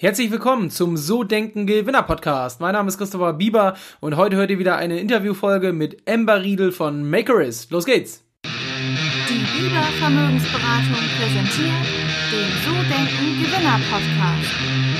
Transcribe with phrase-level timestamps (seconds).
[0.00, 2.60] Herzlich willkommen zum So Denken Gewinner Podcast.
[2.60, 6.70] Mein Name ist Christopher Bieber und heute hört ihr wieder eine Interviewfolge mit Ember Riedel
[6.70, 7.72] von Makerist.
[7.72, 8.22] Los geht's!
[8.44, 11.84] Die Bieber Vermögensberatung präsentiert
[12.30, 14.54] den So Denken Gewinner Podcast.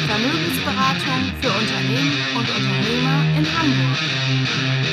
[0.08, 4.88] Vermögensberatung für Unternehmen und Unternehmer in Hamburg.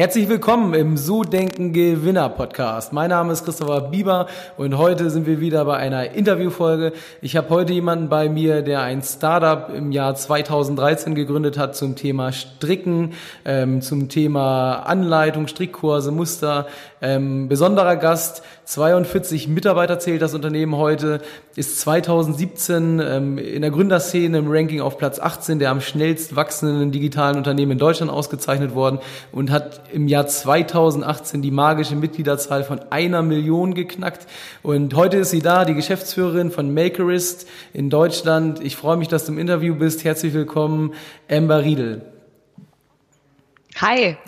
[0.00, 2.90] Herzlich willkommen im So Denken Gewinner Podcast.
[2.94, 6.94] Mein Name ist Christopher Bieber und heute sind wir wieder bei einer Interviewfolge.
[7.20, 11.96] Ich habe heute jemanden bei mir, der ein Startup im Jahr 2013 gegründet hat zum
[11.96, 13.12] Thema Stricken,
[13.44, 16.66] ähm, zum Thema Anleitung, Strickkurse, Muster.
[17.02, 21.20] Ähm, besonderer Gast, 42 Mitarbeiter zählt das Unternehmen heute,
[21.56, 26.92] ist 2017 ähm, in der Gründerszene im Ranking auf Platz 18 der am schnellst wachsenden
[26.92, 28.98] digitalen Unternehmen in Deutschland ausgezeichnet worden
[29.32, 34.26] und hat im Jahr 2018 die magische Mitgliederzahl von einer Million geknackt.
[34.62, 38.62] Und heute ist sie da, die Geschäftsführerin von Makerist in Deutschland.
[38.62, 40.04] Ich freue mich, dass du im Interview bist.
[40.04, 40.92] Herzlich willkommen,
[41.30, 42.02] Amber Riedel.
[43.80, 44.18] Hi,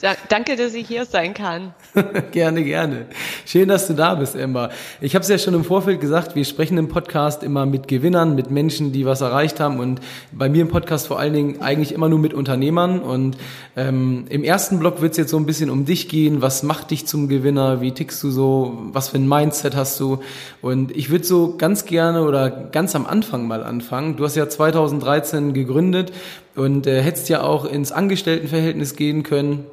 [0.00, 1.74] da, danke, dass ich hier sein kann.
[2.30, 3.06] gerne, gerne.
[3.44, 4.70] Schön, dass du da bist, Emma.
[5.00, 8.36] Ich habe es ja schon im Vorfeld gesagt, wir sprechen im Podcast immer mit Gewinnern,
[8.36, 10.00] mit Menschen, die was erreicht haben und
[10.30, 13.00] bei mir im Podcast vor allen Dingen eigentlich immer nur mit Unternehmern.
[13.00, 13.36] Und
[13.74, 16.40] ähm, im ersten Block wird es jetzt so ein bisschen um dich gehen.
[16.40, 17.80] Was macht dich zum Gewinner?
[17.80, 18.78] Wie tickst du so?
[18.92, 20.20] Was für ein Mindset hast du?
[20.62, 24.16] Und ich würde so ganz gerne oder ganz am Anfang mal anfangen.
[24.16, 26.12] Du hast ja 2013 gegründet
[26.60, 29.64] und äh, hättest ja auch ins Angestelltenverhältnis gehen können.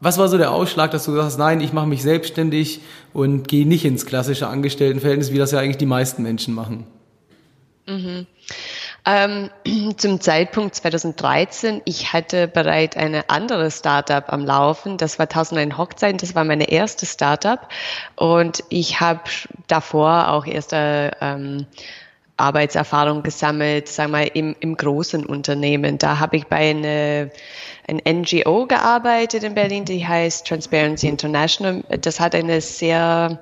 [0.00, 2.80] Was war so der Ausschlag, dass du gesagt hast, nein, ich mache mich selbstständig
[3.14, 6.86] und gehe nicht ins klassische Angestelltenverhältnis, wie das ja eigentlich die meisten Menschen machen?
[7.86, 8.26] Mhm.
[9.06, 9.50] Ähm,
[9.96, 14.98] zum Zeitpunkt 2013, ich hatte bereits eine andere Startup am Laufen.
[14.98, 17.60] Das war 1001 Hochzeiten, das war meine erste Startup.
[18.16, 19.22] Und ich habe
[19.66, 21.66] davor auch erste ähm,
[22.36, 25.98] Arbeitserfahrung gesammelt, sagen wir im, im großen Unternehmen.
[25.98, 27.30] Da habe ich bei einer
[27.88, 31.84] ein NGO gearbeitet in Berlin, die heißt Transparency International.
[32.00, 33.40] Das hat eine sehr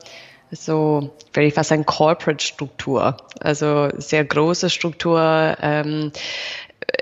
[0.51, 5.57] so, würde ich fast sagen, Corporate Struktur, also sehr große Struktur.
[5.61, 6.13] Ähm,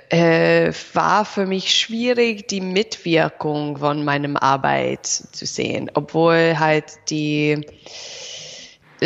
[0.09, 7.67] äh, war für mich schwierig, die Mitwirkung von meinem Arbeit zu sehen, obwohl halt die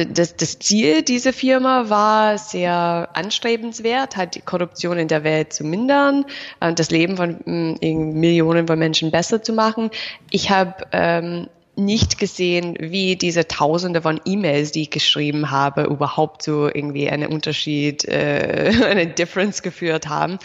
[0.04, 5.64] das, das Ziel dieser Firma war sehr anstrebenswert, halt die Korruption in der Welt zu
[5.64, 6.26] mindern,
[6.60, 9.90] äh, das Leben von mm, Millionen von Menschen besser zu machen.
[10.30, 16.42] Ich habe ähm, nicht gesehen, wie diese Tausende von E-Mails, die ich geschrieben habe, überhaupt
[16.42, 20.38] so irgendwie einen Unterschied, äh, eine Difference geführt haben.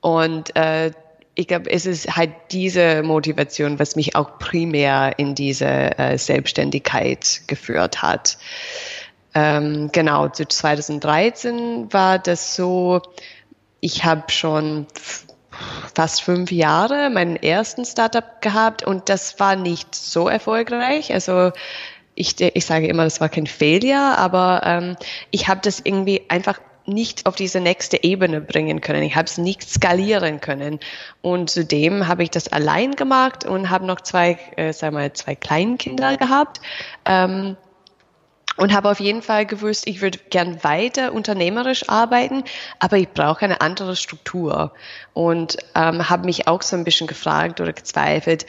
[0.00, 0.92] Und äh,
[1.34, 7.42] ich glaube, es ist halt diese Motivation, was mich auch primär in diese äh, Selbstständigkeit
[7.46, 8.36] geführt hat.
[9.34, 13.00] Ähm, genau, zu 2013 war das so,
[13.80, 14.86] ich habe schon
[15.94, 21.12] fast fünf Jahre meinen ersten Startup gehabt und das war nicht so erfolgreich.
[21.12, 21.52] Also
[22.14, 24.96] ich, ich sage immer, das war kein Failure, aber ähm,
[25.30, 29.02] ich habe das irgendwie einfach nicht auf diese nächste Ebene bringen können.
[29.02, 30.80] Ich habe es nicht skalieren können.
[31.22, 35.34] Und zudem habe ich das allein gemacht und habe noch zwei, äh, sag mal, zwei
[35.34, 36.60] Kleinkinder gehabt.
[37.06, 37.56] Ähm,
[38.56, 42.44] und habe auf jeden Fall gewusst, ich würde gern weiter unternehmerisch arbeiten,
[42.78, 44.72] aber ich brauche eine andere Struktur.
[45.14, 48.44] Und ähm, habe mich auch so ein bisschen gefragt oder gezweifelt,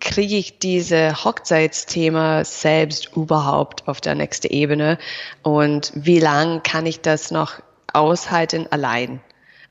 [0.00, 4.98] kriege ich diese Hochzeitsthema selbst überhaupt auf der nächsten Ebene?
[5.42, 7.60] Und wie lang kann ich das noch
[7.92, 9.20] aushalten allein?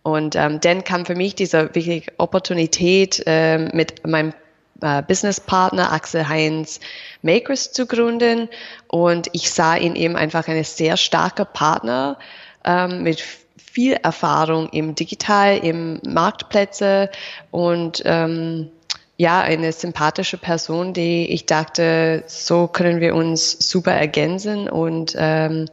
[0.03, 4.33] Und ähm, dann kam für mich diese wirklich Opportunität äh, mit meinem
[4.81, 6.79] äh, Businesspartner Axel Heinz
[7.23, 8.49] Makers zu gründen.
[8.87, 12.19] Und ich sah in ihm einfach eine sehr starke Partner
[12.63, 13.23] ähm, mit
[13.55, 17.09] viel Erfahrung im Digital, im Marktplätze.
[17.51, 18.69] Und ähm,
[19.17, 25.67] ja, eine sympathische Person, die ich dachte, so können wir uns super ergänzen und ähm,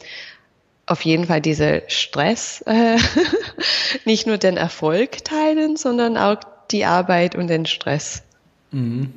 [0.87, 2.99] auf jeden Fall diese Stress, äh,
[4.05, 6.37] nicht nur den Erfolg teilen, sondern auch
[6.71, 8.23] die Arbeit und den Stress.
[8.71, 9.13] Mhm.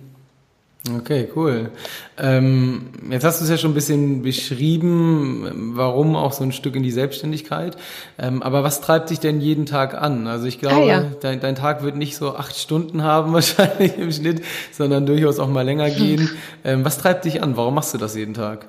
[0.93, 1.71] Okay, cool.
[2.17, 6.75] Ähm, jetzt hast du es ja schon ein bisschen beschrieben, warum auch so ein Stück
[6.75, 7.75] in die Selbstständigkeit.
[8.19, 10.27] Ähm, aber was treibt dich denn jeden Tag an?
[10.27, 11.03] Also ich glaube, ah, ja.
[11.21, 15.49] dein, dein, Tag wird nicht so acht Stunden haben wahrscheinlich im Schnitt, sondern durchaus auch
[15.49, 16.29] mal länger gehen.
[16.63, 17.57] Ähm, was treibt dich an?
[17.57, 18.67] Warum machst du das jeden Tag?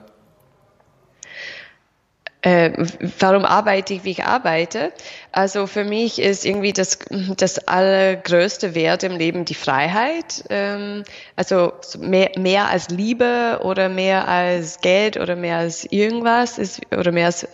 [2.47, 2.71] Äh,
[3.19, 4.93] warum arbeite ich, wie ich arbeite.
[5.33, 7.01] Also für mich ist irgendwie das
[7.37, 10.45] das allergrößte Wert im Leben die Freiheit.
[10.49, 11.03] Ähm,
[11.35, 17.11] also mehr, mehr als Liebe oder mehr als Geld oder mehr als irgendwas ist, oder
[17.11, 17.49] mehr als,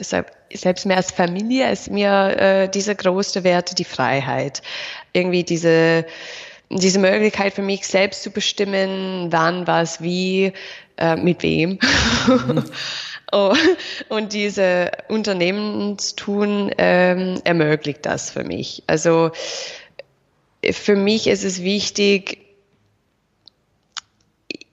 [0.53, 4.61] selbst mehr als Familie ist mir äh, dieser größte Wert die Freiheit.
[5.15, 6.05] Irgendwie diese,
[6.69, 10.53] diese Möglichkeit für mich selbst zu bestimmen, wann, was, wie,
[10.99, 11.79] äh, mit wem.
[12.27, 12.65] Mhm.
[13.33, 13.55] Oh,
[14.11, 18.83] und diese Unternehmenstun ähm, ermöglicht das für mich.
[18.87, 19.31] Also
[20.71, 22.39] für mich ist es wichtig,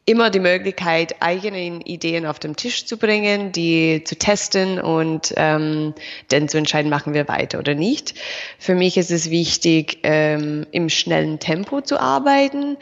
[0.06, 5.94] immer die Möglichkeit, eigene Ideen auf den Tisch zu bringen, die zu testen und ähm,
[6.29, 8.15] dann zu entscheiden, machen wir weiter oder nicht.
[8.57, 12.77] Für mich ist es wichtig, ähm, im schnellen Tempo zu arbeiten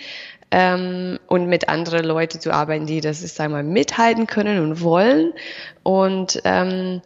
[0.51, 4.81] ähm, und mit anderen Leuten zu arbeiten, die das, ich sag mal, mithalten können und
[4.81, 5.33] wollen
[5.83, 7.01] und ähm,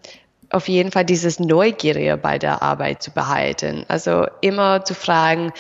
[0.50, 3.86] auf jeden Fall dieses Neugierige bei der Arbeit zu behalten.
[3.88, 5.54] Also immer zu fragen,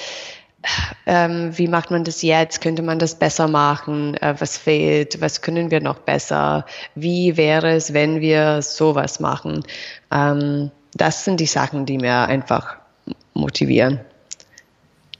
[1.05, 2.61] ähm, wie macht man das jetzt?
[2.61, 4.15] Könnte man das besser machen?
[4.17, 5.21] Äh, was fehlt?
[5.21, 6.65] Was können wir noch besser?
[6.93, 9.63] Wie wäre es, wenn wir sowas machen?
[10.11, 12.77] Ähm, das sind die Sachen, die mir einfach
[13.33, 14.01] motivieren.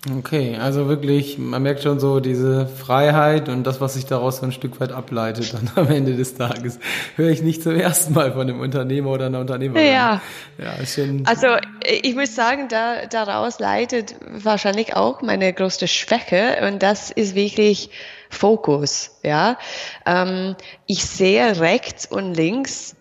[0.09, 4.47] Okay, also wirklich, man merkt schon so diese Freiheit und das, was sich daraus so
[4.47, 6.79] ein Stück weit ableitet dann am Ende des Tages.
[7.15, 9.85] Höre ich nicht zum ersten Mal von einem Unternehmer oder einer Unternehmerin.
[9.85, 10.19] Ja,
[10.57, 11.49] ja ist schon also
[11.85, 17.91] ich muss sagen, da, daraus leitet wahrscheinlich auch meine größte Schwäche und das ist wirklich
[18.31, 19.19] Fokus.
[19.21, 19.59] Ja,
[20.07, 20.55] ähm,
[20.87, 22.95] ich sehe rechts und links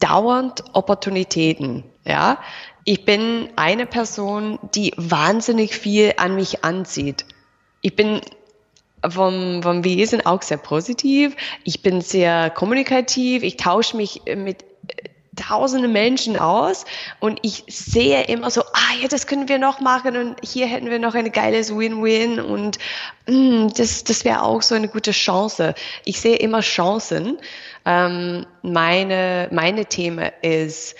[0.00, 1.84] dauernd Opportunitäten.
[2.04, 2.38] Ja,
[2.90, 7.24] ich bin eine Person, die wahnsinnig viel an mich anzieht.
[7.82, 8.20] Ich bin
[9.08, 11.36] vom, vom Wesen auch sehr positiv.
[11.62, 13.44] Ich bin sehr kommunikativ.
[13.44, 16.84] Ich tausche mich mit äh, tausende Menschen aus
[17.20, 20.90] und ich sehe immer so, ah ja, das können wir noch machen und hier hätten
[20.90, 22.80] wir noch ein geiles Win-Win und
[23.28, 25.76] mh, mm, das, das wäre auch so eine gute Chance.
[26.04, 27.38] Ich sehe immer Chancen.
[27.84, 30.96] Ähm, meine, meine Thema ist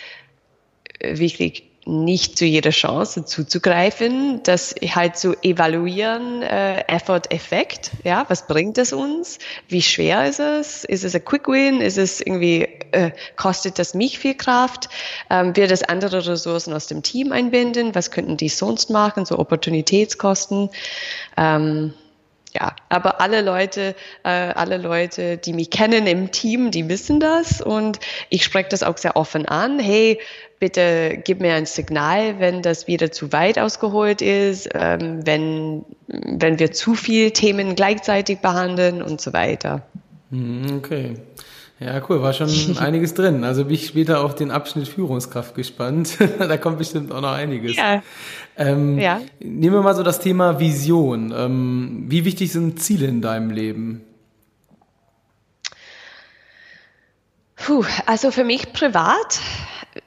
[1.01, 8.47] äh, wirklich nicht zu jeder Chance zuzugreifen, das halt zu evaluieren, äh, Effort-Effekt, ja, was
[8.47, 9.39] bringt es uns,
[9.69, 14.19] wie schwer ist es, ist es ein Quick-Win, ist es irgendwie, äh, kostet das mich
[14.19, 14.89] viel Kraft,
[15.31, 19.39] ähm, wird es andere Ressourcen aus dem Team einbinden, was könnten die sonst machen, so
[19.39, 20.71] Opportunitätskosten,
[21.37, 21.95] ähm,
[22.53, 23.95] ja, aber alle Leute,
[24.25, 28.83] äh, alle Leute, die mich kennen im Team, die wissen das und ich spreche das
[28.83, 29.79] auch sehr offen an.
[29.79, 30.19] Hey,
[30.59, 36.59] bitte gib mir ein Signal, wenn das wieder zu weit ausgeholt ist, ähm, wenn, wenn
[36.59, 39.83] wir zu viel Themen gleichzeitig behandeln und so weiter.
[40.31, 41.15] Hm, okay.
[41.81, 43.43] Ja, cool, war schon einiges drin.
[43.43, 46.19] Also bin ich später auf den Abschnitt Führungskraft gespannt.
[46.39, 47.77] da kommt bestimmt auch noch einiges.
[47.77, 48.03] Ja.
[48.57, 49.21] Ähm, ja.
[49.41, 51.33] Nehmen wir mal so das Thema Vision.
[51.35, 54.05] Ähm, wie wichtig sind Ziele in deinem Leben?
[57.57, 59.41] Puh, also für mich privat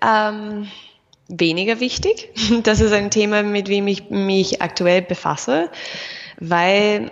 [0.01, 0.67] ähm,
[1.27, 2.29] weniger wichtig.
[2.63, 5.69] Das ist ein Thema, mit dem ich mich aktuell befasse,
[6.39, 7.11] weil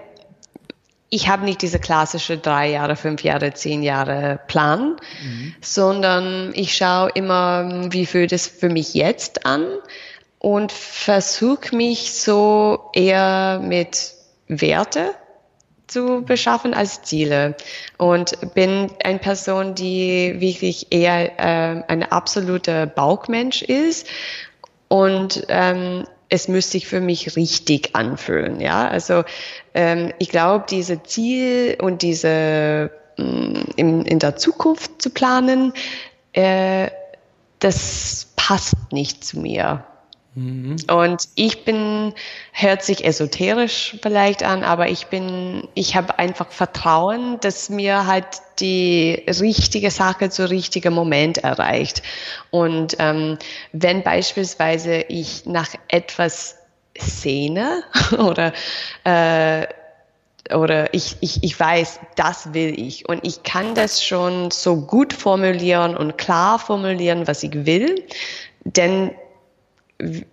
[1.14, 5.54] ich habe nicht diese klassische drei Jahre, fünf Jahre, zehn Jahre Plan, mhm.
[5.60, 9.68] sondern ich schaue immer, wie fühlt es für mich jetzt an
[10.40, 14.14] und versuche mich so eher mit
[14.48, 15.14] Werte
[15.86, 17.58] zu beschaffen als Ziele
[17.98, 24.08] und bin eine Person, die wirklich eher äh, ein absoluter Bauchmensch ist
[24.88, 28.62] und ähm, es müsste sich für mich richtig anfühlen.
[28.62, 29.24] Ja, also
[29.74, 35.74] ähm, ich glaube, diese Ziel und diese mh, mm, in, in der Zukunft zu planen,
[36.32, 36.90] äh,
[37.60, 39.84] das passt nicht zu mir.
[40.34, 40.78] Mhm.
[40.90, 42.14] Und ich bin,
[42.54, 48.26] hört sich esoterisch vielleicht an, aber ich bin, ich habe einfach Vertrauen, dass mir halt
[48.60, 52.02] die richtige Sache zu richtigen Moment erreicht.
[52.50, 53.38] Und ähm,
[53.74, 56.56] wenn beispielsweise ich nach etwas
[56.98, 57.84] sehne
[58.18, 58.54] oder
[59.04, 59.68] äh,
[60.54, 63.08] oder ich, ich, ich weiß, das will ich.
[63.08, 68.04] Und ich kann das schon so gut formulieren und klar formulieren, was ich will.
[68.66, 69.12] Denn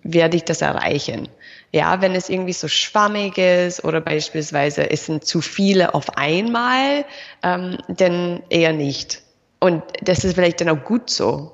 [0.03, 1.29] werde ich das erreichen.
[1.73, 7.05] Ja, wenn es irgendwie so schwammig ist oder beispielsweise es sind zu viele auf einmal,
[7.43, 9.23] ähm, dann eher nicht.
[9.61, 11.53] Und das ist vielleicht dann auch gut so,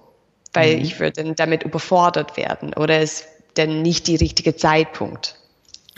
[0.52, 0.83] weil mhm.
[0.83, 5.37] ich würde dann damit überfordert werden oder es dann nicht die richtige Zeitpunkt.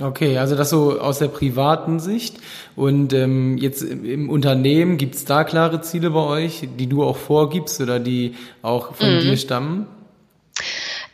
[0.00, 2.36] Okay, also das so aus der privaten Sicht.
[2.74, 7.16] Und ähm, jetzt im Unternehmen, gibt es da klare Ziele bei euch, die du auch
[7.16, 9.20] vorgibst oder die auch von mhm.
[9.20, 9.86] dir stammen?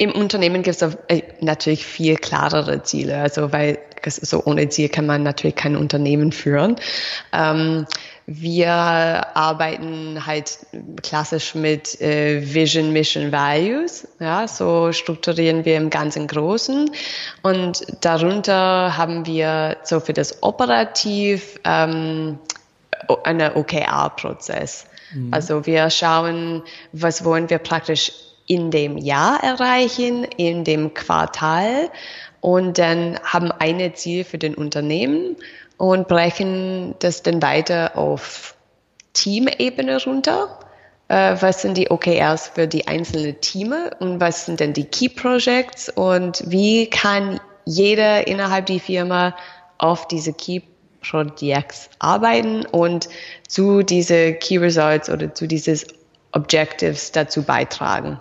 [0.02, 5.06] Im Unternehmen gibt es äh, natürlich viel klarere Ziele, also weil so ohne Ziel kann
[5.06, 6.74] man natürlich kein Unternehmen führen.
[7.32, 7.86] Ähm,
[8.26, 10.58] wir arbeiten halt
[11.04, 14.08] klassisch mit äh, Vision, Mission, Values.
[14.18, 16.90] Ja, so strukturieren wir im ganzen Großen.
[17.42, 22.40] Und darunter haben wir so für das Operativ ähm,
[23.22, 24.86] einen OKR-Prozess.
[25.14, 25.28] Mhm.
[25.32, 28.10] Also wir schauen, was wollen wir praktisch
[28.46, 31.90] in dem Jahr erreichen, in dem Quartal
[32.40, 35.36] und dann haben eine Ziel für den Unternehmen
[35.76, 38.56] und brechen das dann weiter auf
[39.12, 40.58] Teamebene runter.
[41.08, 45.08] Äh, was sind die OKRs für die einzelnen Teams und was sind denn die Key
[45.08, 49.36] Projects und wie kann jeder innerhalb der Firma
[49.78, 50.62] auf diese Key
[51.00, 53.08] Projects arbeiten und
[53.48, 55.86] zu diese Key Results oder zu dieses
[56.32, 58.18] Objectives dazu beitragen.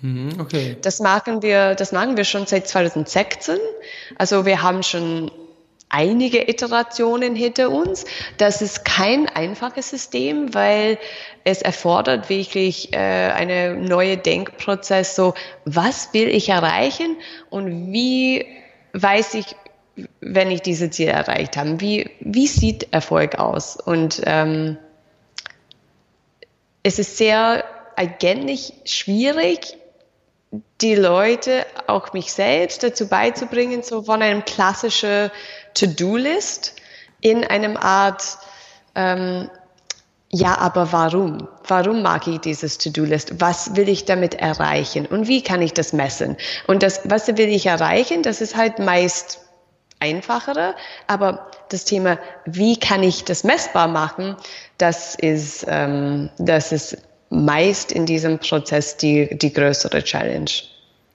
[0.00, 0.76] Mhm, okay.
[0.82, 3.58] Das machen wir, das machen wir schon seit 2016.
[4.16, 5.30] Also wir haben schon
[5.88, 8.04] einige Iterationen hinter uns.
[8.36, 10.98] Das ist kein einfaches System, weil
[11.44, 15.16] es erfordert wirklich äh, eine neue Denkprozess.
[15.16, 17.16] So, was will ich erreichen
[17.50, 18.46] und wie
[18.92, 19.56] weiß ich,
[20.20, 21.80] wenn ich diese Ziele erreicht habe?
[21.80, 23.76] Wie, wie sieht Erfolg aus?
[23.76, 24.76] Und ähm,
[26.82, 27.64] es ist sehr
[27.96, 29.76] eigentlich schwierig,
[30.80, 35.30] die Leute, auch mich selbst, dazu beizubringen, so von einem klassischen
[35.74, 36.74] To-Do-List
[37.20, 38.38] in einem Art,
[38.94, 39.50] ähm,
[40.30, 41.48] ja, aber warum?
[41.66, 43.40] Warum mag ich dieses To-Do-List?
[43.40, 45.06] Was will ich damit erreichen?
[45.06, 46.36] Und wie kann ich das messen?
[46.66, 48.22] Und das, was will ich erreichen?
[48.22, 49.40] Das ist halt meist
[50.00, 50.76] einfacher,
[51.06, 54.36] aber das Thema, wie kann ich das messbar machen?
[54.76, 56.98] Das ist, ähm, das ist
[57.30, 60.50] meist in diesem Prozess die, die größere Challenge.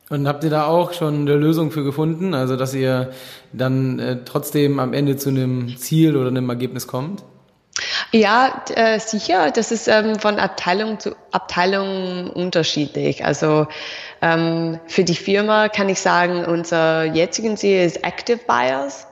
[0.10, 2.34] Und habt ihr da auch schon eine Lösung für gefunden?
[2.34, 3.12] Also, dass ihr
[3.52, 7.24] dann äh, trotzdem am Ende zu einem Ziel oder einem Ergebnis kommt?
[8.12, 9.50] Ja, äh, sicher.
[9.50, 13.26] Das ist ähm, von Abteilung zu Abteilung unterschiedlich.
[13.26, 13.66] Also
[14.22, 19.08] ähm, für die Firma kann ich sagen, unser jetzigen Ziel ist Active Buyers.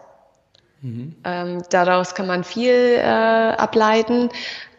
[0.82, 1.16] Mhm.
[1.24, 4.30] Ähm, daraus kann man viel äh, ableiten.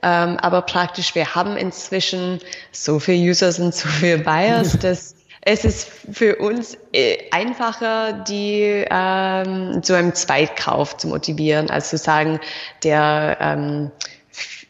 [0.02, 2.40] Ähm, aber praktisch, wir haben inzwischen
[2.72, 8.84] so viele Users und so viele Buyers, dass es ist für uns äh, einfacher, die
[8.88, 12.38] ähm, zu einem Zweitkauf zu motivieren, als zu sagen,
[12.84, 13.90] der ähm,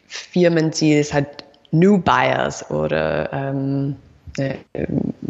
[0.07, 3.97] Firmenziel ist halt New Buyers oder ähm,
[4.39, 4.55] äh,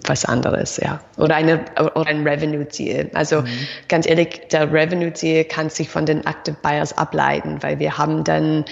[0.09, 1.00] was anderes, ja.
[1.16, 3.11] Oder, eine, oder ein Revenue-Ziel.
[3.14, 3.47] Also mhm.
[3.88, 8.64] ganz ehrlich, der Revenue-Ziel kann sich von den Active Buyers ableiten, weil wir haben dann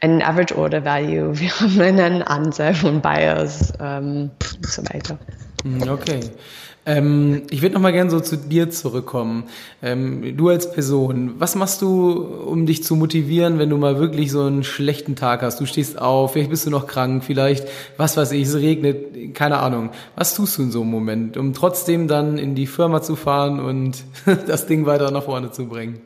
[0.00, 5.18] einen Average Order Value, wir haben einen Anzahl von Buyers ähm, und so weiter.
[5.62, 6.20] Hm, okay.
[6.86, 9.44] Ähm, ich würde noch mal gerne so zu dir zurückkommen.
[9.82, 14.30] Ähm, du als Person, was machst du, um dich zu motivieren, wenn du mal wirklich
[14.30, 15.60] so einen schlechten Tag hast?
[15.60, 17.66] Du stehst auf, vielleicht bist du noch krank, vielleicht,
[17.96, 19.90] was weiß ich, es regnet, keine Ahnung.
[20.14, 23.58] Was tust du in so einem Moment, um trotzdem dann in die Firma zu fahren
[23.58, 24.04] und
[24.46, 25.98] das Ding weiter nach vorne zu bringen?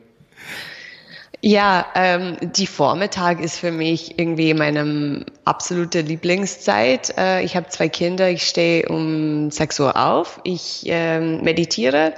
[1.43, 7.17] Ja, ähm, die Vormittag ist für mich irgendwie meine absolute Lieblingszeit.
[7.17, 12.13] Äh, ich habe zwei Kinder, ich stehe um 6 Uhr auf, ich ähm, meditiere.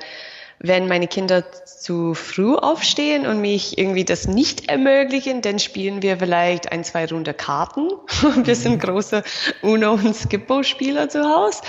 [0.60, 6.18] Wenn meine Kinder zu früh aufstehen und mich irgendwie das nicht ermöglichen, dann spielen wir
[6.18, 7.90] vielleicht ein, zwei Runde Karten.
[8.44, 8.80] wir sind mhm.
[8.80, 9.24] große
[9.62, 11.62] Uno- und Skippo-Spieler zu Hause.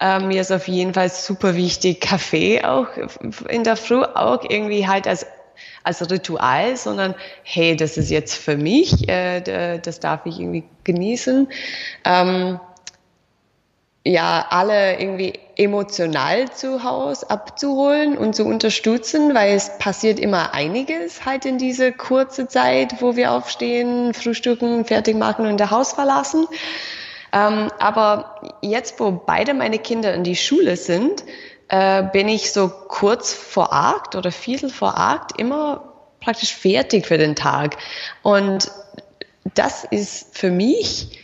[0.00, 2.88] Ähm, mir ist auf jeden Fall super wichtig, Kaffee auch
[3.48, 5.26] in der Früh auch irgendwie halt als
[5.82, 11.48] als Ritual, sondern hey, das ist jetzt für mich, äh, das darf ich irgendwie genießen.
[12.04, 12.60] Ähm,
[14.06, 21.24] ja, alle irgendwie emotional zu Hause abzuholen und zu unterstützen, weil es passiert immer einiges
[21.24, 26.46] halt in diese kurze Zeit, wo wir aufstehen, frühstücken, fertig machen und das Haus verlassen.
[27.32, 31.24] Ähm, aber jetzt, wo beide meine Kinder in die Schule sind,
[31.68, 37.18] äh, bin ich so kurz vor acht oder viertel vor acht immer praktisch fertig für
[37.18, 37.76] den Tag.
[38.22, 38.70] Und
[39.54, 41.20] das ist für mich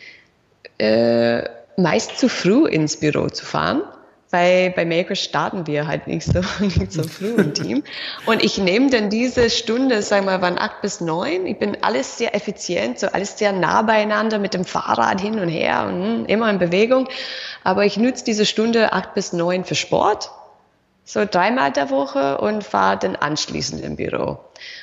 [0.78, 1.42] äh,
[1.76, 3.82] meist zu früh ins Büro zu fahren
[4.30, 7.82] weil bei Maker starten wir halt nicht so, nicht so früh im Team.
[8.26, 11.46] Und ich nehme dann diese Stunde, sagen wir mal, von acht bis neun.
[11.46, 15.48] Ich bin alles sehr effizient, so alles sehr nah beieinander mit dem Fahrrad hin und
[15.48, 17.08] her und hm, immer in Bewegung.
[17.64, 20.30] Aber ich nutze diese Stunde acht bis neun für Sport.
[21.12, 24.38] So dreimal der Woche und fahre dann anschließend im Büro.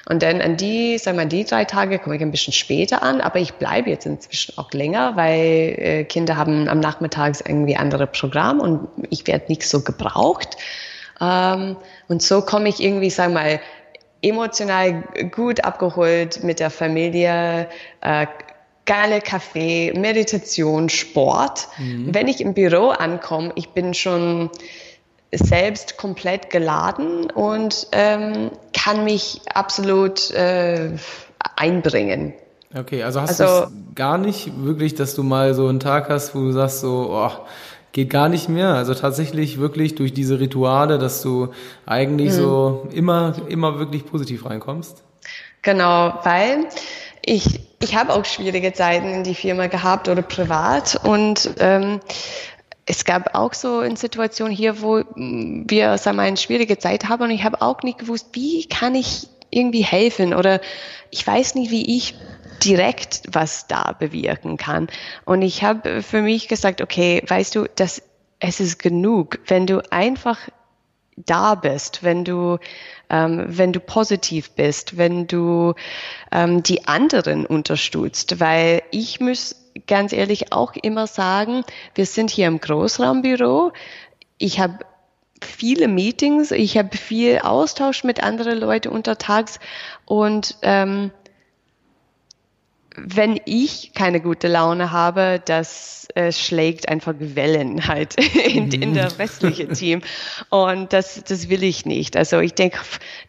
[0.10, 3.22] Und dann an die, sagen wir, die drei Tage komme ich ein bisschen später an,
[3.22, 8.08] aber ich bleibe jetzt inzwischen auch länger, weil äh, Kinder haben am Nachmittag irgendwie andere
[8.08, 10.58] Programm und ich werde nicht so gebraucht.
[11.22, 11.78] Ähm,
[12.10, 13.60] und so komme ich irgendwie, sagen wir mal,
[14.22, 17.70] emotional gut abgeholt mit der Familie,
[18.02, 18.28] äh,
[18.86, 21.70] geile Kaffee, Meditation, Sport.
[21.78, 22.14] Mhm.
[22.14, 24.50] Wenn ich im Büro ankomme, ich bin schon
[25.32, 30.92] selbst komplett geladen und ähm, kann mich absolut äh,
[31.56, 32.34] einbringen.
[32.76, 36.36] Okay, also hast also, du gar nicht wirklich, dass du mal so einen Tag hast,
[36.36, 37.32] wo du sagst so, oh,
[37.92, 38.70] geht gar nicht mehr.
[38.70, 41.50] Also tatsächlich wirklich durch diese Rituale, dass du
[41.86, 42.36] eigentlich mhm.
[42.36, 45.04] so immer, immer wirklich positiv reinkommst.
[45.62, 46.66] Genau, weil
[47.26, 52.00] ich, ich habe auch schwierige Zeiten in die Firma gehabt oder privat und ähm,
[52.88, 57.24] es gab auch so eine Situation hier, wo wir sagen wir, eine schwierige Zeit haben
[57.24, 60.62] und ich habe auch nicht gewusst, wie kann ich irgendwie helfen oder
[61.12, 62.16] ich weiß nicht, wie ich
[62.64, 64.88] direkt was da bewirken kann.
[65.26, 68.02] Und ich habe für mich gesagt, okay, weißt du, das,
[68.40, 70.40] es ist genug, wenn du einfach
[71.18, 72.58] da bist, wenn du,
[73.10, 75.74] ähm, wenn du positiv bist, wenn du
[76.32, 79.56] ähm, die anderen unterstützt, weil ich muss
[79.86, 81.64] ganz ehrlich auch immer sagen,
[81.96, 83.72] wir sind hier im Großraumbüro.
[84.38, 84.80] Ich habe
[85.42, 89.60] viele Meetings, ich habe viel Austausch mit anderen Leuten untertags
[90.06, 91.12] und ähm,
[92.98, 99.18] wenn ich keine gute Laune habe, das äh, schlägt einfach Wellen halt in, in der
[99.20, 100.02] restliche Team.
[100.50, 102.18] Und das, das will ich nicht.
[102.18, 102.80] Also ich denke,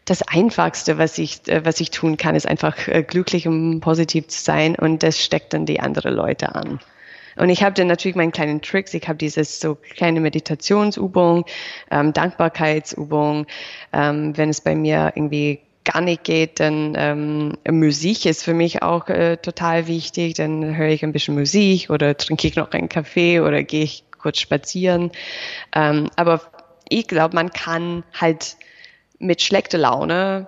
[0.05, 4.27] das Einfachste, was ich, äh, was ich tun kann, ist einfach äh, glücklich und positiv
[4.27, 4.75] zu sein.
[4.75, 6.79] Und das steckt dann die anderen Leute an.
[7.35, 8.93] Und ich habe dann natürlich meinen kleinen Tricks.
[8.93, 11.45] Ich habe dieses so kleine Meditationsübung,
[11.91, 13.45] ähm, Dankbarkeitsübung.
[13.93, 15.59] Ähm, wenn es bei mir irgendwie
[15.91, 20.35] gar nicht geht, dann ähm, Musik ist für mich auch äh, total wichtig.
[20.35, 24.03] Dann höre ich ein bisschen Musik oder trinke ich noch einen Kaffee oder gehe ich
[24.17, 25.11] kurz spazieren.
[25.73, 26.41] Ähm, aber
[26.89, 28.57] ich glaube, man kann halt
[29.19, 30.47] mit schlechter Laune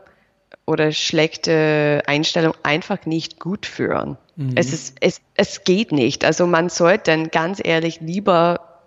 [0.66, 4.18] oder schlechte Einstellung einfach nicht gut führen.
[4.36, 4.54] Mhm.
[4.56, 6.24] Es, ist, es, es geht nicht.
[6.24, 8.80] Also man sollte dann ganz ehrlich lieber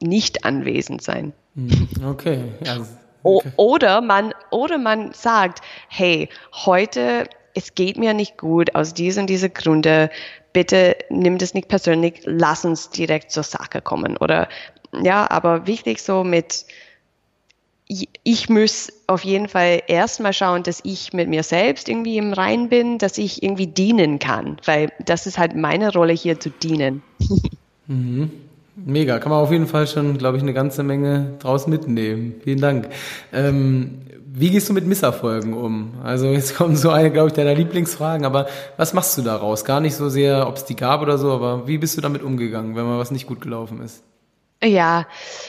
[0.00, 1.32] nicht anwesend sein.
[1.54, 1.88] Mhm.
[2.04, 2.44] Okay.
[2.66, 2.86] Also
[3.22, 3.52] Okay.
[3.56, 9.50] Oder man, oder man sagt, hey, heute, es geht mir nicht gut aus diesen, diese
[9.50, 10.10] Gründe.
[10.52, 14.16] Bitte nimm das nicht persönlich, lass uns direkt zur Sache kommen.
[14.16, 14.48] Oder,
[15.02, 16.66] ja, aber wichtig so mit,
[17.86, 22.68] ich muss auf jeden Fall erstmal schauen, dass ich mit mir selbst irgendwie im Rein
[22.68, 27.02] bin, dass ich irgendwie dienen kann, weil das ist halt meine Rolle hier zu dienen.
[27.88, 28.30] Mhm.
[28.74, 32.36] Mega, kann man auf jeden Fall schon, glaube ich, eine ganze Menge draus mitnehmen.
[32.42, 32.88] Vielen Dank.
[33.32, 34.00] Ähm,
[34.34, 35.92] wie gehst du mit Misserfolgen um?
[36.02, 38.46] Also jetzt kommen so eine, glaube ich, deiner Lieblingsfragen, aber
[38.78, 39.64] was machst du daraus?
[39.64, 42.22] Gar nicht so sehr, ob es die gab oder so, aber wie bist du damit
[42.22, 44.02] umgegangen, wenn mal was nicht gut gelaufen ist?
[44.64, 45.06] Ja,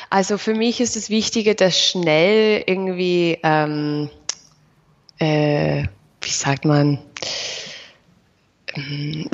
[0.09, 4.09] also für mich ist es Wichtige, dass schnell irgendwie, ähm,
[5.19, 5.83] äh,
[6.21, 6.99] wie sagt man,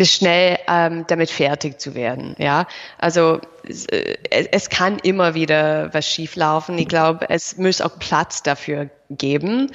[0.01, 2.35] schnell ähm, damit fertig zu werden.
[2.37, 6.77] Ja, also es, äh, es kann immer wieder was schieflaufen.
[6.77, 9.71] Ich glaube, es muss auch Platz dafür geben.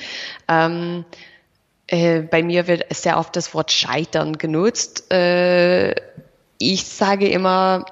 [0.49, 1.05] Ähm,
[1.87, 5.13] äh, bei mir wird sehr oft das Wort Scheitern genutzt.
[5.13, 5.95] Äh,
[6.59, 7.85] ich sage immer,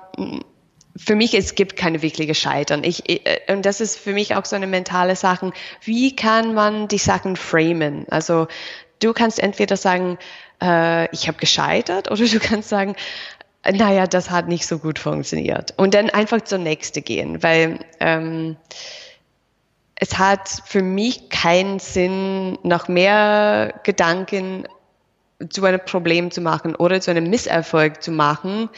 [0.97, 2.85] für mich, es gibt keine wirkliche Scheitern.
[2.85, 5.53] Ich, äh, und das ist für mich auch so eine mentale Sache.
[5.83, 8.07] Wie kann man die Sachen framen?
[8.11, 8.47] Also
[9.01, 10.19] du kannst entweder sagen,
[10.63, 12.95] äh, ich habe gescheitert oder du kannst sagen,
[13.71, 15.75] naja, das hat nicht so gut funktioniert.
[15.77, 18.57] Und dann einfach zur nächste gehen, weil ähm,
[19.95, 24.67] es hat für mich keinen Sinn, noch mehr Gedanken
[25.49, 28.69] zu einem Problem zu machen oder zu einem Misserfolg zu machen,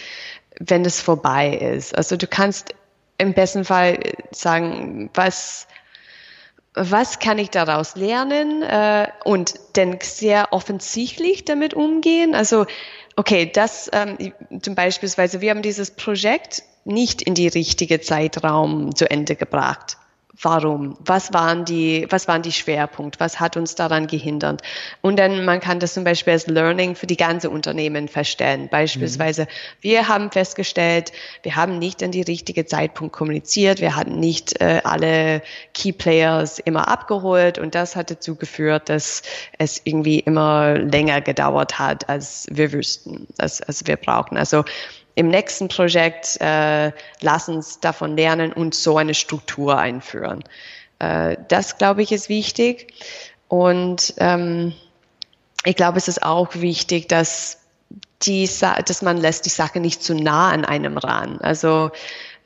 [0.61, 1.97] wenn es vorbei ist.
[1.97, 2.75] Also du kannst
[3.17, 3.99] im besten Fall
[4.33, 5.67] sagen, was
[6.75, 12.35] was kann ich daraus lernen äh, und denn sehr offensichtlich damit umgehen.
[12.35, 12.67] Also
[13.17, 15.09] okay, das ähm, zum Beispiel,
[15.41, 19.97] wir haben dieses Projekt nicht in die richtige Zeitraum zu Ende gebracht.
[20.43, 20.97] Warum?
[20.99, 23.21] Was waren die, was waren die Schwerpunkte?
[23.21, 24.63] Was hat uns daran gehindert?
[25.01, 28.69] Und dann, man kann das zum Beispiel als Learning für die ganze Unternehmen feststellen.
[28.69, 29.47] Beispielsweise, mhm.
[29.81, 34.81] wir haben festgestellt, wir haben nicht an die richtige Zeitpunkt kommuniziert, wir hatten nicht äh,
[34.83, 35.41] alle
[35.73, 39.23] Key Players immer abgeholt und das hat dazu geführt, dass
[39.59, 44.37] es irgendwie immer länger gedauert hat, als wir wüssten, als, als wir brauchen.
[44.37, 44.65] Also,
[45.15, 50.43] im nächsten Projekt äh, lass uns davon lernen und so eine Struktur einführen.
[50.99, 52.93] Äh, das, glaube ich, ist wichtig.
[53.49, 54.75] Und ähm,
[55.65, 57.59] ich glaube, es ist auch wichtig, dass,
[58.23, 58.49] die,
[58.87, 61.39] dass man lässt die Sache nicht zu nah an einem ran.
[61.41, 61.91] Also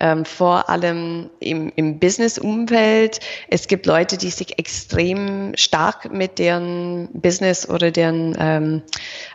[0.00, 3.20] ähm, vor allem im, im Business-Umfeld.
[3.48, 8.82] Es gibt Leute, die sich extrem stark mit deren Business oder deren ähm,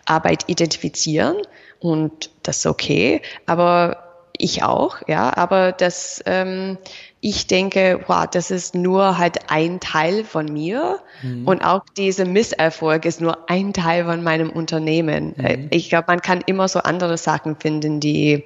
[0.06, 1.38] Arbeit identifizieren
[1.84, 3.98] und das ist okay, aber
[4.38, 6.78] ich auch, ja, aber das, ähm,
[7.20, 11.46] ich denke, wow, das ist nur halt ein Teil von mir mhm.
[11.46, 15.36] und auch dieser Misserfolg ist nur ein Teil von meinem Unternehmen.
[15.36, 15.68] Mhm.
[15.72, 18.46] Ich glaube, man kann immer so andere Sachen finden, die,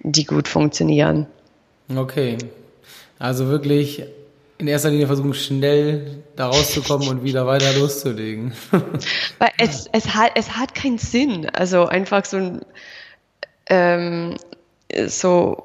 [0.00, 1.26] die gut funktionieren.
[1.94, 2.38] Okay.
[3.18, 4.04] Also wirklich
[4.58, 8.52] in erster Linie versuchen, schnell da rauszukommen und wieder weiter loszulegen.
[9.38, 11.48] Weil es, es, hat, es hat keinen Sinn.
[11.50, 12.60] Also einfach so ein,
[13.70, 14.34] ähm,
[15.06, 15.64] so,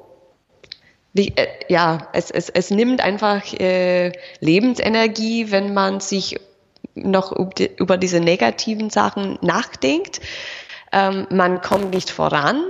[1.13, 6.39] wie, äh, ja, es, es, es nimmt einfach äh, Lebensenergie, wenn man sich
[6.93, 10.21] noch über diese negativen Sachen nachdenkt.
[10.91, 12.63] Ähm, man kommt nicht voran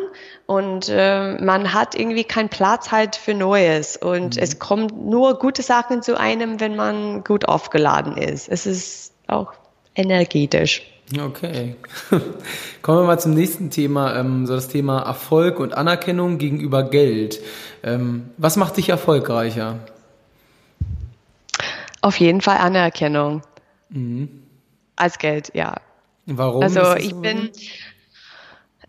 [0.46, 4.42] und äh, man hat irgendwie keinen Platz halt für Neues und mhm.
[4.42, 8.50] es kommt nur gute Sachen zu einem, wenn man gut aufgeladen ist.
[8.50, 9.54] Es ist auch
[9.96, 10.82] energetisch.
[11.18, 11.76] Okay.
[12.82, 17.40] Kommen wir mal zum nächsten Thema, ähm, so das Thema Erfolg und Anerkennung gegenüber Geld.
[17.84, 19.80] Ähm, was macht dich erfolgreicher?
[22.02, 23.42] Auf jeden Fall Anerkennung.
[23.90, 24.30] Mhm.
[24.96, 25.76] Als Geld, ja.
[26.26, 26.64] Warum?
[26.64, 27.50] Also ich bin,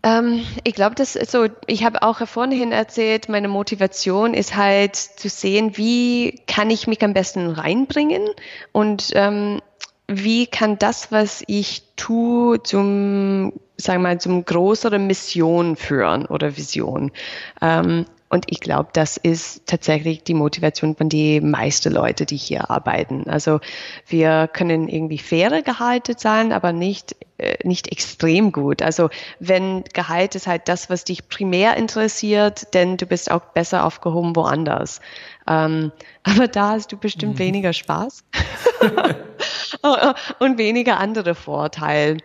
[0.05, 5.29] ähm, ich glaube, das so, ich habe auch vorhin erzählt, meine Motivation ist halt zu
[5.29, 8.29] sehen, wie kann ich mich am besten reinbringen
[8.71, 9.61] und ähm,
[10.07, 16.55] wie kann das, was ich tue, zum, sagen wir mal, zum größeren Mission führen oder
[16.55, 17.11] Vision.
[17.59, 22.69] Ähm, und ich glaube, das ist tatsächlich die Motivation von die meisten Leute, die hier
[22.69, 23.29] arbeiten.
[23.29, 23.61] Also
[24.07, 28.81] wir können irgendwie faire Gehalte zahlen, aber nicht, äh, nicht extrem gut.
[28.81, 33.85] Also wenn Gehalt ist halt das, was dich primär interessiert, denn du bist auch besser
[33.85, 34.99] aufgehoben woanders.
[35.47, 35.93] Ähm,
[36.23, 37.39] aber da hast du bestimmt mhm.
[37.39, 38.25] weniger Spaß
[40.39, 42.17] und weniger andere Vorteile.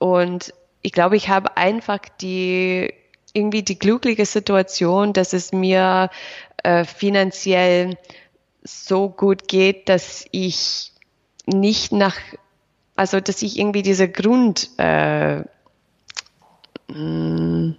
[0.00, 2.94] Und ich glaube, ich habe einfach die
[3.34, 6.08] irgendwie die glückliche Situation, dass es mir
[6.62, 7.98] äh, finanziell
[8.62, 10.92] so gut geht, dass ich
[11.46, 12.16] nicht nach,
[12.96, 15.42] also dass ich irgendwie diese Grund, äh,
[16.88, 17.76] hm,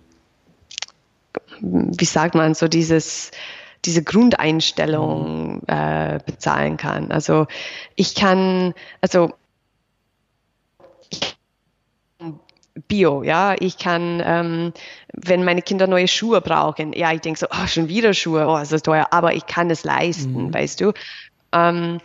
[1.62, 3.32] wie sagt man, so dieses,
[3.86, 7.12] diese Grundeinstellung äh, bezahlen kann.
[7.12, 7.48] Also
[7.96, 9.34] ich kann, also
[12.88, 14.74] Bio, ja, ich kann, ähm,
[15.14, 18.58] wenn meine Kinder neue Schuhe brauchen, ja, ich denke so, oh, schon wieder Schuhe, oh,
[18.58, 20.54] ist das teuer, aber ich kann es leisten, mhm.
[20.54, 20.92] weißt du.
[21.54, 22.00] Ähm,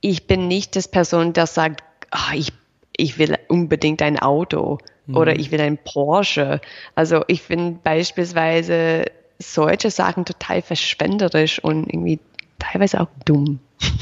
[0.00, 2.52] ich bin nicht das Person, das sagt, oh, ich,
[2.96, 5.16] ich will unbedingt ein Auto mhm.
[5.16, 6.60] oder ich will ein Porsche.
[6.94, 9.04] Also ich finde beispielsweise
[9.38, 12.18] solche Sachen total verschwenderisch und irgendwie
[12.58, 13.60] teilweise auch dumm.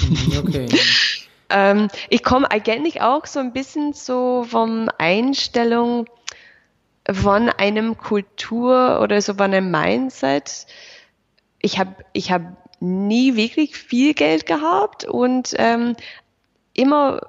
[0.08, 0.68] Mhm, okay.
[1.50, 6.06] Ähm, ich komme eigentlich auch so ein bisschen so vom Einstellung
[7.10, 10.66] von einem Kultur oder so von einem Mindset.
[11.60, 12.42] Ich habe ich hab
[12.80, 15.96] nie wirklich viel Geld gehabt und ähm,
[16.74, 17.20] immer,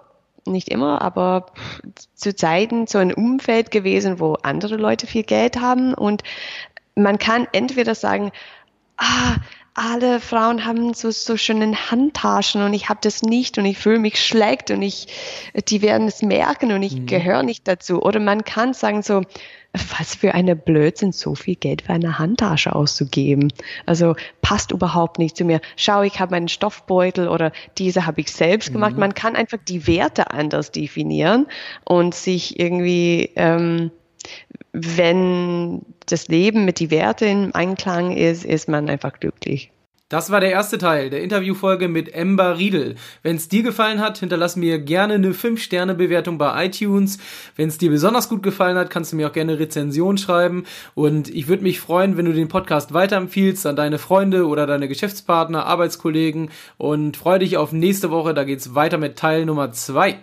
[0.46, 1.48] nicht immer, aber
[2.16, 6.24] zu Zeiten so ein Umfeld gewesen, wo andere Leute viel Geld haben und
[6.96, 8.32] man kann entweder sagen,
[8.98, 9.36] ah,
[9.78, 14.00] alle Frauen haben so, so schöne Handtaschen und ich habe das nicht und ich fühle
[14.00, 15.08] mich schlecht und ich,
[15.70, 17.06] die werden es merken und ich mhm.
[17.06, 18.02] gehöre nicht dazu.
[18.02, 19.22] Oder man kann sagen so,
[20.00, 23.54] was für eine Blödsinn, so viel Geld für eine Handtasche auszugeben.
[23.86, 25.62] Also passt überhaupt nicht zu mir.
[25.76, 28.94] Schau, ich habe meinen Stoffbeutel oder diese habe ich selbst gemacht.
[28.94, 29.00] Mhm.
[29.00, 31.46] Man kann einfach die Werte anders definieren
[31.86, 33.92] und sich irgendwie ähm,
[34.74, 39.72] wenn das Leben mit die Werte im Einklang ist, ist man einfach glücklich.
[40.10, 42.96] Das war der erste Teil der Interviewfolge mit Ember Riedel.
[43.24, 47.18] Wenn es dir gefallen hat, hinterlass mir gerne eine 5-Sterne-Bewertung bei iTunes.
[47.58, 50.64] Wenn es dir besonders gut gefallen hat, kannst du mir auch gerne Rezension schreiben.
[50.96, 54.88] Und ich würde mich freuen, wenn du den Podcast weiterempfiehlst an deine Freunde oder deine
[54.88, 56.52] Geschäftspartner, Arbeitskollegen.
[56.78, 58.34] Und freue dich auf nächste Woche.
[58.34, 60.20] Da geht's weiter mit Teil Nummer 2.